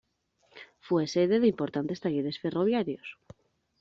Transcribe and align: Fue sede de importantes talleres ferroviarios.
Fue 0.79 1.05
sede 1.05 1.39
de 1.39 1.45
importantes 1.53 1.99
talleres 2.03 2.39
ferroviarios. 2.39 3.19